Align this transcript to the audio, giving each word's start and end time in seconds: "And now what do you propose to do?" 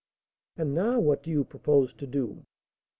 "And 0.57 0.73
now 0.73 0.99
what 0.99 1.21
do 1.21 1.29
you 1.29 1.43
propose 1.43 1.93
to 1.93 2.07
do?" 2.07 2.47